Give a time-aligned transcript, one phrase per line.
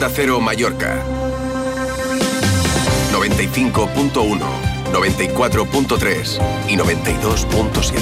[0.00, 1.04] Onda Cero Mallorca.
[3.12, 4.40] 95.1,
[4.94, 6.40] 94.3
[6.70, 8.00] y 92.7.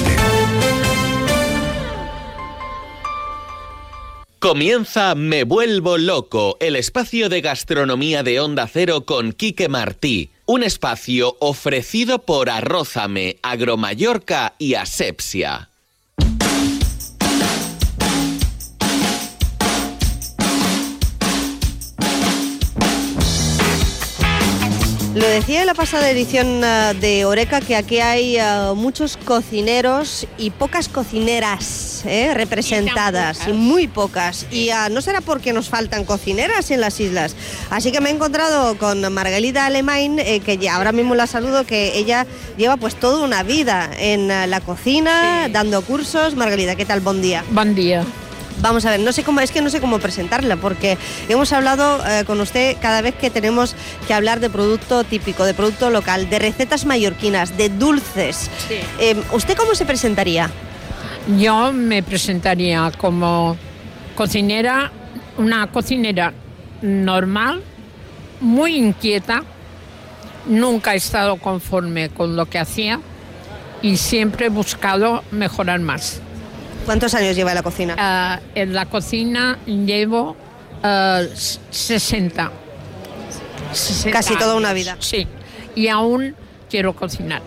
[4.39, 10.29] Comienza Me Vuelvo Loco, el espacio de gastronomía de Onda Cero con Quique Martí.
[10.45, 15.68] Un espacio ofrecido por Arrózame, Agromallorca y Asepsia.
[25.19, 30.25] Lo decía en la pasada edición uh, de Oreca que aquí hay uh, muchos cocineros
[30.37, 32.31] y pocas cocineras ¿eh?
[32.33, 34.45] representadas, y, muy pocas.
[34.49, 37.35] Y uh, no será porque nos faltan cocineras en las islas.
[37.69, 41.65] Así que me he encontrado con Margarita Alemán, eh, que ya ahora mismo la saludo,
[41.65, 42.25] que ella
[42.55, 45.51] lleva pues toda una vida en la cocina, sí.
[45.51, 46.37] dando cursos.
[46.37, 47.01] Margarita, ¿qué tal?
[47.01, 47.43] Buen día.
[47.51, 48.05] Buen día.
[48.61, 50.97] Vamos a ver, no sé cómo, es que no sé cómo presentarla, porque
[51.29, 53.75] hemos hablado eh, con usted cada vez que tenemos
[54.07, 58.49] que hablar de producto típico, de producto local, de recetas mallorquinas, de dulces.
[58.67, 58.75] Sí.
[58.99, 60.49] Eh, ¿Usted cómo se presentaría?
[61.37, 63.55] Yo me presentaría como
[64.15, 64.91] cocinera,
[65.37, 66.33] una cocinera
[66.81, 67.61] normal,
[68.41, 69.43] muy inquieta,
[70.47, 72.99] nunca he estado conforme con lo que hacía
[73.81, 76.21] y siempre he buscado mejorar más.
[76.89, 78.39] ¿Cuántos años lleva en la cocina?
[78.41, 80.35] Uh, en la cocina llevo
[80.83, 81.23] uh,
[81.69, 82.51] 60.
[83.71, 84.09] 60.
[84.09, 84.97] Casi toda una vida.
[84.97, 85.27] Sí,
[85.75, 86.33] y aún
[86.67, 87.43] quiero cocinar.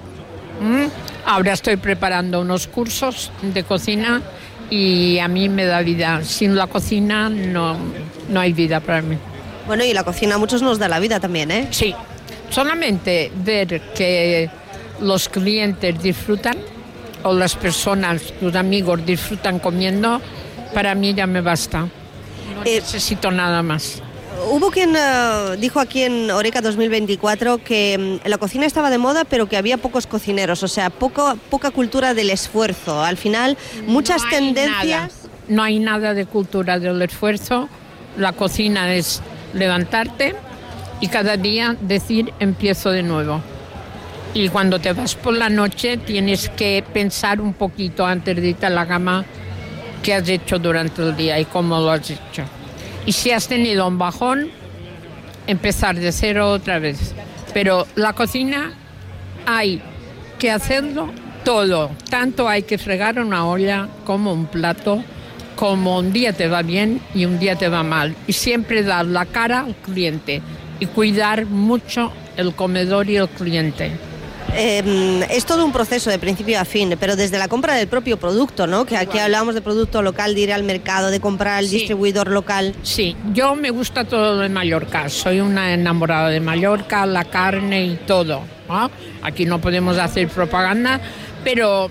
[0.60, 0.84] ¿Mm?
[1.26, 4.22] Ahora estoy preparando unos cursos de cocina
[4.70, 6.22] y a mí me da vida.
[6.22, 7.76] Sin la cocina no,
[8.28, 9.18] no hay vida para mí.
[9.66, 11.66] Bueno, y la cocina a muchos nos da la vida también, ¿eh?
[11.72, 11.96] Sí,
[12.48, 14.48] solamente ver que
[15.00, 16.58] los clientes disfrutan
[17.22, 20.20] o las personas, tus amigos disfrutan comiendo,
[20.74, 21.80] para mí ya me basta.
[21.80, 24.02] No eh, necesito nada más.
[24.50, 29.24] Hubo quien uh, dijo aquí en Oreca 2024 que um, la cocina estaba de moda,
[29.24, 33.02] pero que había pocos cocineros, o sea, poco, poca cultura del esfuerzo.
[33.02, 34.86] Al final, muchas no tendencias.
[34.86, 35.08] Nada.
[35.48, 37.68] No hay nada de cultura del esfuerzo.
[38.16, 39.20] La cocina es
[39.54, 40.34] levantarte
[41.00, 43.42] y cada día decir empiezo de nuevo
[44.34, 48.66] y cuando te vas por la noche tienes que pensar un poquito antes de irte
[48.66, 49.24] a la cama
[50.02, 52.44] qué has hecho durante el día y cómo lo has hecho.
[53.04, 54.50] Y si has tenido un bajón,
[55.46, 57.14] empezar de cero otra vez.
[57.52, 58.72] Pero la cocina
[59.44, 59.82] hay
[60.38, 61.10] que hacerlo
[61.44, 61.90] todo.
[62.08, 65.04] Tanto hay que fregar una olla como un plato,
[65.56, 68.14] como un día te va bien y un día te va mal.
[68.26, 70.40] Y siempre dar la cara al cliente
[70.80, 73.92] y cuidar mucho el comedor y el cliente.
[74.54, 78.18] Eh, es todo un proceso de principio a fin, pero desde la compra del propio
[78.18, 78.84] producto, ¿no?
[78.84, 81.76] Que aquí hablamos de producto local, de ir al mercado, de comprar al Sí.
[81.78, 82.74] distribuidor local.
[82.82, 85.08] Sí, yo me gusta todo de Mallorca.
[85.08, 88.42] Soy una enamorada de Mallorca, la carne y todo.
[88.68, 88.90] ¿no?
[89.22, 91.00] Aquí no podemos hacer propaganda,
[91.44, 91.90] pero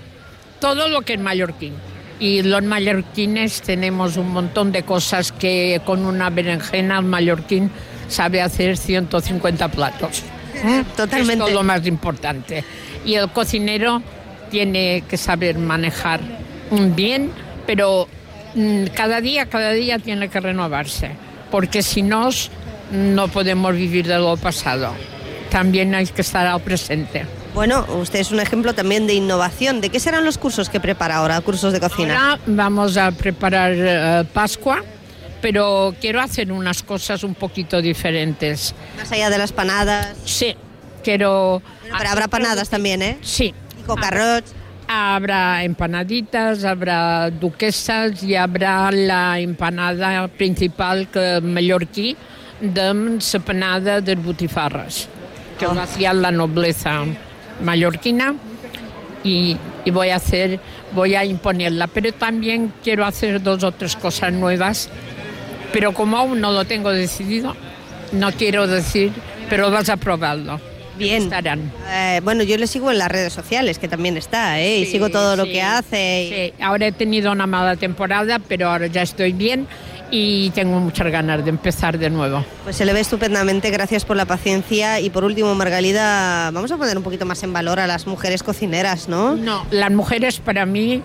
[0.59, 1.73] todo lo que es mallorquín.
[2.19, 7.71] Y los mallorquines tenemos un montón de cosas que con una berenjena el mallorquín
[8.07, 10.21] sabe hacer 150 platos.
[10.55, 10.83] ¿Eh?
[10.95, 11.45] Totalmente.
[11.45, 12.63] Es lo más importante.
[13.05, 14.01] Y el cocinero
[14.49, 16.19] tiene que saber manejar
[16.95, 17.31] bien,
[17.65, 18.07] pero
[18.55, 21.11] mm, cada día, cada día tiene que renovarse,
[21.49, 22.29] porque si no,
[22.91, 24.93] no podemos vivir de lo pasado.
[25.49, 27.25] También hay que estar al presente.
[27.53, 29.81] Bueno, usted es un ejemplo también de innovación.
[29.81, 32.31] ¿De qué serán los cursos que prepara ahora, cursos de cocina?
[32.31, 34.81] Ahora vamos a preparar eh, Pascua,
[35.41, 38.73] pero quiero hacer unas cosas un poquito diferentes.
[38.97, 40.15] Más allá de las panadas.
[40.25, 40.55] Sí,
[41.03, 41.61] quiero...
[41.81, 43.17] Bueno, pero habrá panadas también, ¿eh?
[43.21, 43.53] Sí.
[43.79, 44.53] Y cocarrots.
[44.87, 52.17] Habrá empanaditas, habrá duquesas y habrá la empanada principal que mallorquí
[52.59, 55.07] de la panada de butifarras,
[55.57, 57.05] que lo hacía la nobleza
[57.63, 58.35] mallorquina
[59.23, 60.59] y, y voy a hacer,
[60.91, 61.87] voy a imponerla.
[61.87, 64.89] Pero también quiero hacer dos o tres cosas nuevas,
[65.73, 67.55] pero como aún no lo tengo decidido,
[68.11, 69.11] no quiero decir,
[69.49, 70.59] pero vas a probarlo.
[70.97, 71.23] Bien.
[71.23, 71.71] Estarán.
[71.89, 74.79] Eh, bueno, yo le sigo en las redes sociales, que también está, ¿eh?
[74.79, 76.23] y sigo todo lo sí, que hace.
[76.23, 79.67] y- Sí, ahora he tenido una mala temporada, pero ahora ya estoy bien
[80.11, 82.45] y tengo muchas ganas de empezar de nuevo.
[82.65, 84.99] Pues se le ve estupendamente, gracias por la paciencia.
[84.99, 88.43] Y por último, Margalida, vamos a poner un poquito más en valor a las mujeres
[88.43, 89.35] cocineras, ¿no?
[89.35, 91.01] No, las mujeres para mí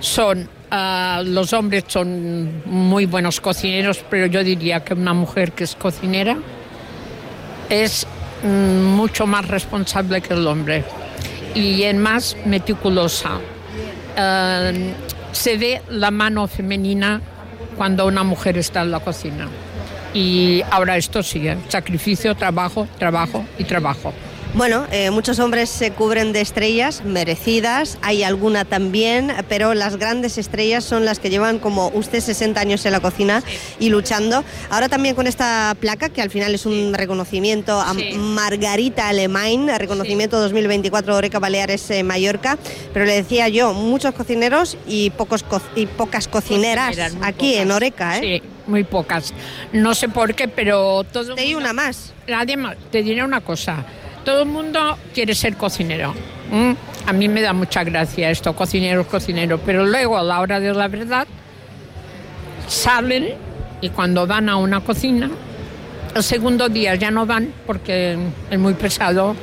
[0.00, 5.64] son, ah, los hombres son muy buenos cocineros, pero yo diría que una mujer que
[5.64, 6.36] es cocinera
[7.70, 8.06] es
[8.42, 10.84] mm, mucho más responsable que el hombre
[11.54, 13.40] y es más meticulosa.
[14.16, 14.70] Ah,
[15.32, 17.20] se ve la mano femenina
[17.76, 19.48] cuando una mujer está en la cocina.
[20.14, 24.12] Y ahora esto sigue, sacrificio, trabajo, trabajo y trabajo.
[24.56, 30.38] Bueno, eh, muchos hombres se cubren de estrellas merecidas, hay alguna también, pero las grandes
[30.38, 33.42] estrellas son las que llevan como usted 60 años en la cocina
[33.78, 34.44] y luchando.
[34.70, 40.40] Ahora también con esta placa, que al final es un reconocimiento a Margarita Alemán, reconocimiento
[40.40, 42.56] 2024 Oreca Baleares eh, Mallorca,
[42.94, 45.44] pero le decía yo, muchos cocineros y, pocos
[45.74, 48.16] y pocas cocineras aquí en Oreca.
[48.16, 48.40] ¿eh?
[48.40, 49.34] Sí, muy pocas.
[49.74, 51.34] No sé por qué, pero todo...
[51.34, 52.14] Te una más.
[52.34, 53.84] Además, te diré una cosa
[54.26, 56.12] todo el mundo quiere ser cocinero.
[57.06, 60.74] A mí me da mucha gracia esto, cocinero, cocinero, pero luego a la hora de
[60.74, 61.28] la verdad
[62.66, 63.28] salen
[63.80, 65.30] y cuando van a una cocina,
[66.12, 68.18] el segundo día ya no van porque
[68.50, 69.36] es muy pesado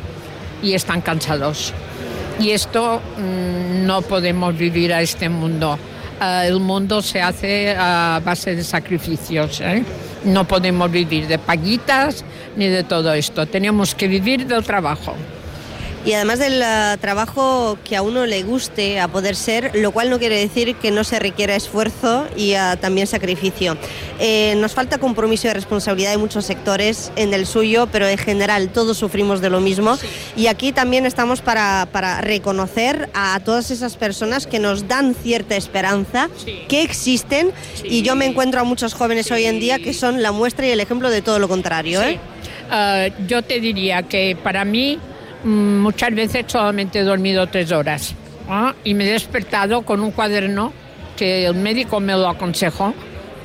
[0.62, 1.74] y están cansados.
[2.38, 5.80] Y esto mm, no podemos vivir a este mundo.
[6.22, 9.62] Eh, el mundo se hace a base de sacrificios.
[9.62, 9.82] ¿eh?
[10.26, 12.24] No podemos vivir de paguitas
[12.56, 13.46] ni de todo esto.
[13.46, 15.16] Tenemos que vivir del trabajo
[16.06, 20.10] y además del eh, trabajo que a uno le guste a poder ser, lo cual
[20.10, 23.78] no quiere decir que no se requiera esfuerzo y eh, también sacrificio.
[24.20, 28.70] Eh, nos falta compromiso y responsabilidad en muchos sectores, en el suyo, pero en general
[28.70, 29.98] todos sufrimos de lo mismo.
[30.36, 35.56] Y aquí también estamos para, para, reconocer a todas esas personas que nos dan cierta
[35.56, 36.30] esperanza,
[36.68, 37.52] que existen.
[37.84, 40.72] Y yo me encuentro a muchos jóvenes hoy en día que son la muestra y
[40.72, 42.02] el ejemplo de todo lo contrario.
[43.28, 45.00] yo te diría que para mí
[45.44, 48.16] muchas veces solamente he dormido tres horas
[48.84, 50.74] y me he despertado con un cuaderno
[51.18, 52.94] que el médico me lo aconsejó.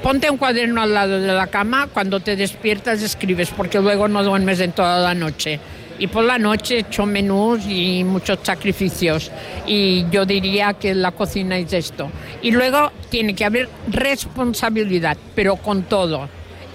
[0.03, 4.23] Ponte un cuaderno al lado de la cama, cuando te despiertas escribes, porque luego no
[4.23, 5.59] duermes en toda la noche.
[5.99, 9.33] Y por la noche he hecho menús y muchos sacrificios.
[9.67, 12.09] Y yo diría que la cocina es esto.
[12.43, 16.29] Y luego tiene que haber responsabilidad, pero con todo.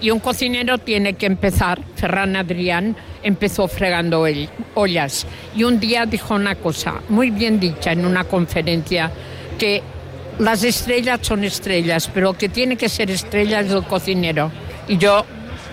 [0.04, 4.26] Y un cocinero tiene que empezar, Ferran Adrián, empezó fregando
[4.74, 5.26] ollas.
[5.56, 9.10] Y un día dijo una cosa muy bien dicha en una conferencia,
[9.58, 9.82] que
[10.38, 14.52] las estrellas son estrellas, pero que tiene que ser estrella es el cocinero.
[14.88, 15.24] Y yo,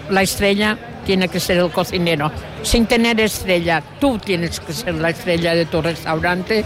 [0.10, 2.32] la estrella tiene que ser el cocinero.
[2.64, 6.64] Sin tener estrella, tú tienes que ser la estrella de tu restaurante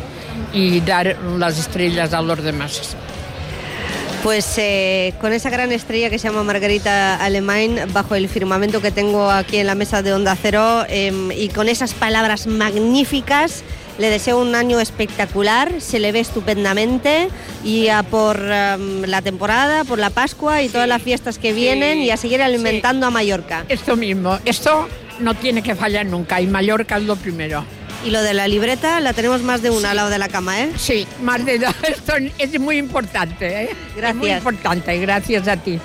[0.54, 2.96] y dar las estrellas a los demás.
[4.26, 8.90] Pues eh, con esa gran estrella que se llama Margarita Alemán, bajo el firmamento que
[8.90, 13.64] tengo aquí en la mesa de Onda Cero, em, y con esas palabras magníficas,
[14.00, 17.28] le deseo un año espectacular, se le ve estupendamente
[17.64, 22.00] y a por em, la temporada, por la Pascua y todas las fiestas que vienen
[22.00, 23.64] y a seguir alimentando a Mallorca.
[23.70, 24.88] Esto mismo, esto
[25.20, 27.64] no tiene que fallar nunca y Mallorca es lo primero.
[28.06, 30.62] Y lo de la libreta la tenemos más de una al lado de la cama,
[30.62, 30.72] ¿eh?
[30.78, 31.74] Sí, más de dos.
[31.90, 33.70] Esto es muy importante, ¿eh?
[33.96, 34.10] Gracias.
[34.12, 35.80] Es muy importante, gracias a ti.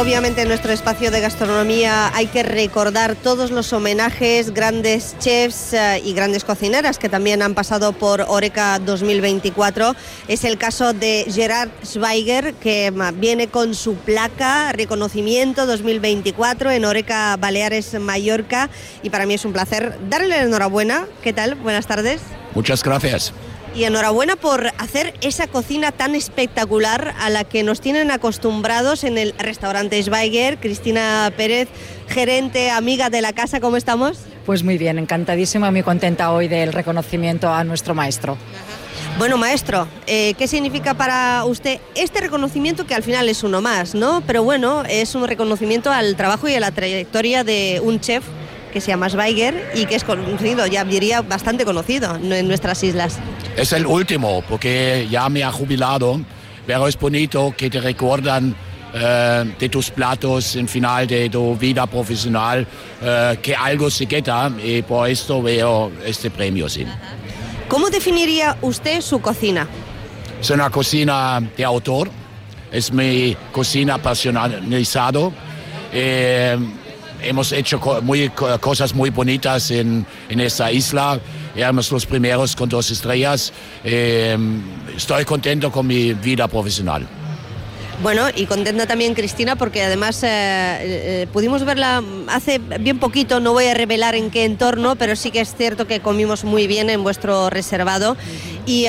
[0.00, 6.00] Obviamente en nuestro espacio de gastronomía hay que recordar todos los homenajes, grandes chefs eh,
[6.02, 9.94] y grandes cocineras que también han pasado por Oreca 2024.
[10.26, 17.36] Es el caso de Gerard Schweiger, que viene con su placa reconocimiento 2024 en Oreca
[17.36, 18.70] Baleares, Mallorca.
[19.02, 21.04] Y para mí es un placer darle la enhorabuena.
[21.22, 21.56] ¿Qué tal?
[21.56, 22.22] Buenas tardes.
[22.54, 23.34] Muchas gracias.
[23.74, 29.16] Y enhorabuena por hacer esa cocina tan espectacular a la que nos tienen acostumbrados en
[29.16, 30.58] el restaurante Schweiger.
[30.58, 31.68] Cristina Pérez,
[32.08, 34.18] gerente, amiga de la casa, ¿cómo estamos?
[34.44, 38.36] Pues muy bien, encantadísima, muy contenta hoy del reconocimiento a nuestro maestro.
[39.18, 43.94] Bueno, maestro, eh, ¿qué significa para usted este reconocimiento que al final es uno más,
[43.94, 44.22] ¿no?
[44.26, 48.24] Pero bueno, es un reconocimiento al trabajo y a la trayectoria de un chef
[48.70, 53.18] que se llama Schweiger y que es conocido, ya diría bastante conocido en nuestras islas.
[53.56, 56.20] Es el último, porque ya me ha jubilado,
[56.66, 58.54] pero es bonito que te recuerdan
[58.92, 62.66] eh, de tus platos en final de tu vida profesional,
[63.02, 66.68] eh, que algo se queda y por esto veo este premio.
[66.68, 66.84] Sí.
[67.68, 69.68] ¿Cómo definiría usted su cocina?
[70.40, 72.10] Es una cocina de autor,
[72.72, 75.32] es mi cocina apasionalizado.
[75.92, 76.58] Eh,
[77.22, 78.28] hemos hecho muy,
[78.60, 81.20] cosas muy bonitas en, en esta isla.
[81.54, 83.52] Éramos los primeros con dos estrellas.
[83.84, 84.36] Eh,
[84.96, 87.06] estoy contento con mi vida profesional.
[88.02, 93.52] Bueno, y contenta también Cristina porque además eh, eh, pudimos verla hace bien poquito, no
[93.52, 96.88] voy a revelar en qué entorno, pero sí que es cierto que comimos muy bien
[96.88, 98.16] en vuestro reservado
[98.70, 98.86] Y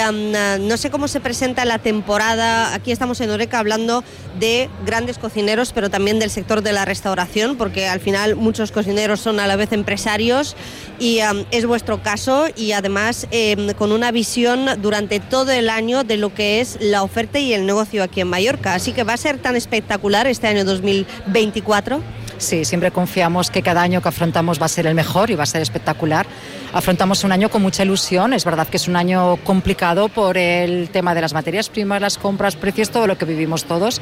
[0.59, 2.75] no sé cómo se presenta la temporada.
[2.75, 4.03] Aquí estamos en Oreca hablando
[4.39, 9.21] de grandes cocineros, pero también del sector de la restauración, porque al final muchos cocineros
[9.21, 10.55] son a la vez empresarios
[10.99, 11.17] y
[11.49, 16.31] es vuestro caso y además em, con una visión durante todo el año de lo
[16.31, 18.75] que es la oferta y el negocio aquí en Mallorca.
[18.75, 22.20] Así que va a ser tan espectacular este año 2024.
[22.41, 25.43] Sí, siempre confiamos que cada año que afrontamos va a ser el mejor y va
[25.43, 26.25] a ser espectacular.
[26.73, 28.33] Afrontamos un año con mucha ilusión.
[28.33, 32.17] Es verdad que es un año complicado por el tema de las materias primas, las
[32.17, 34.01] compras, precios, todo lo que vivimos todos.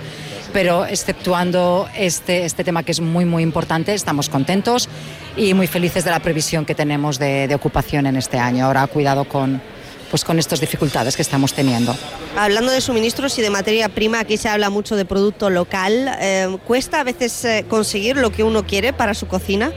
[0.53, 4.87] Pero exceptuando este, este tema que es muy, muy importante, estamos contentos
[5.35, 8.67] y muy felices de la previsión que tenemos de, de ocupación en este año.
[8.67, 9.61] Ahora, cuidado con,
[10.09, 11.95] pues con estas dificultades que estamos teniendo.
[12.37, 16.09] Hablando de suministros y de materia prima, aquí se habla mucho de producto local.
[16.19, 19.71] Eh, ¿Cuesta a veces eh, conseguir lo que uno quiere para su cocina?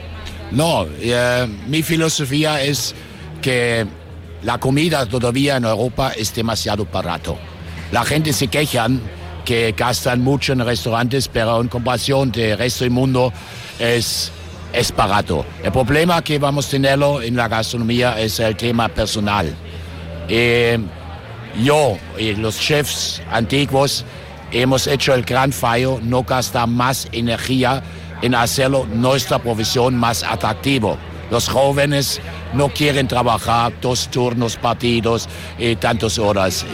[0.51, 2.93] No, eh, mi filosofía es
[3.41, 3.85] que
[4.43, 7.37] la comida todavía en Europa es demasiado barato.
[7.91, 8.87] La gente se queja
[9.45, 13.31] que gastan mucho en restaurantes, pero en comparación del resto del mundo
[13.79, 14.31] es,
[14.71, 15.45] es barato.
[15.63, 19.53] El problema que vamos a tenerlo en la gastronomía es el tema personal.
[20.27, 20.79] Eh,
[21.63, 24.05] yo y los chefs antiguos
[24.51, 27.83] hemos hecho el gran fallo, no gastar más energía
[28.21, 30.97] en hacerlo nuestra profesión más atractivo.
[31.29, 32.21] Los jóvenes
[32.53, 35.27] no quieren trabajar dos turnos partidos
[35.57, 36.65] y tantas horas.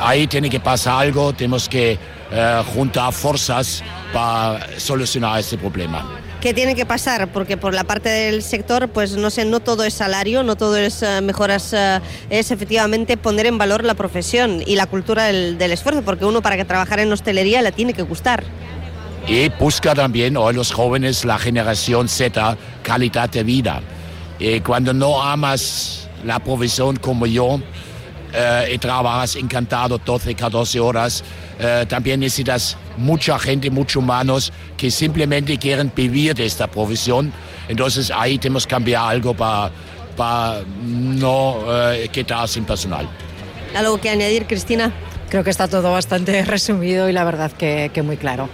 [0.00, 1.98] ahí tiene que pasar algo, tenemos que
[2.34, 6.22] eh, juntar fuerzas para solucionar este problema.
[6.40, 7.28] ¿Qué tiene que pasar?
[7.28, 10.76] Porque por la parte del sector, pues no sé, no todo es salario, no todo
[10.76, 15.60] es eh, mejoras, eh, es efectivamente poner en valor la profesión y la cultura del,
[15.60, 18.42] esfuerzo, porque uno para que trabajar en hostelería le tiene que gustar.
[19.28, 23.80] Y busca también hoy los jóvenes, la generación Z, calidad de vida.
[24.40, 27.60] Y cuando no amas la profesión como yo,
[28.32, 31.22] eh, y trabajas encantado 12, 14 horas,
[31.58, 37.32] eh, también necesitas mucha gente, muchos humanos que simplemente quieren vivir de esta profesión.
[37.68, 39.70] Entonces ahí tenemos que cambiar algo para,
[40.16, 41.58] para no
[41.92, 43.08] eh, quedar sin personal.
[43.74, 44.92] ¿Algo que añadir, Cristina?
[45.28, 48.48] Creo que está todo bastante resumido y la verdad que, que muy claro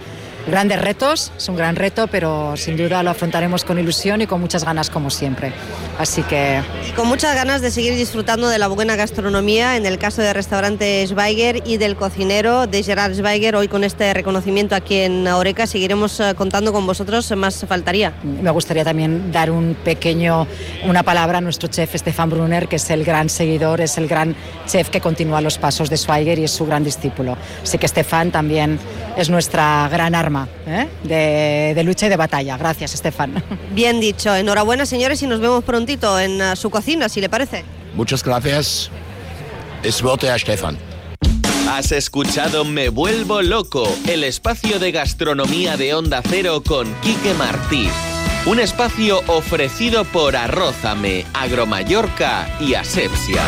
[0.49, 4.41] grandes retos, es un gran reto, pero sin duda lo afrontaremos con ilusión y con
[4.41, 5.53] muchas ganas como siempre.
[5.97, 6.61] Así que...
[6.95, 11.05] con muchas ganas de seguir disfrutando de la buena gastronomía, en el caso del restaurante
[11.07, 16.19] Schweiger y del cocinero de Gerard Schweiger, hoy con este reconocimiento aquí en Oreca, seguiremos
[16.19, 18.13] eh, contando con vosotros, más faltaría.
[18.23, 20.47] Me gustaría también dar un pequeño,
[20.85, 24.35] una palabra a nuestro chef Stefan Brunner, que es el gran seguidor, es el gran
[24.67, 27.37] chef que continúa los pasos de Schweiger y es su gran discípulo.
[27.63, 28.79] Así que Stefan también
[29.17, 30.87] es nuestra gran arma ¿eh?
[31.03, 32.57] de, lucha y de batalla.
[32.57, 33.43] Gracias, Estefan.
[33.73, 34.35] Bien dicho.
[34.35, 37.63] Enhorabuena, señores, y nos vemos prontito en uh, su cocina, si le parece.
[37.95, 38.91] Muchas gracias.
[39.83, 40.77] Es a Estefan.
[41.69, 47.87] Has escuchado Me Vuelvo Loco, el espacio de gastronomía de Onda Cero con Quique Martí.
[48.45, 53.43] Un espacio ofrecido por Arrózame, Agromallorca y Asepsia.